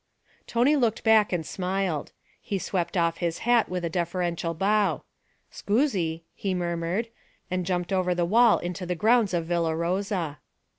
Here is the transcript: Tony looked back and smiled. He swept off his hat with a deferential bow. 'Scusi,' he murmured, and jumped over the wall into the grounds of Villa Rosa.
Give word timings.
Tony 0.47 0.75
looked 0.75 1.03
back 1.03 1.31
and 1.31 1.45
smiled. 1.45 2.11
He 2.41 2.57
swept 2.57 2.97
off 2.97 3.17
his 3.17 3.37
hat 3.45 3.69
with 3.69 3.85
a 3.85 3.87
deferential 3.89 4.55
bow. 4.55 5.03
'Scusi,' 5.51 6.23
he 6.33 6.55
murmured, 6.55 7.09
and 7.51 7.67
jumped 7.67 7.93
over 7.93 8.15
the 8.15 8.25
wall 8.25 8.57
into 8.57 8.87
the 8.87 8.95
grounds 8.95 9.31
of 9.31 9.45
Villa 9.45 9.75
Rosa. 9.75 10.39